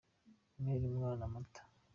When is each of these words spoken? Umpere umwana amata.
Umpere 0.57 0.83
umwana 0.91 1.21
amata. 1.27 1.61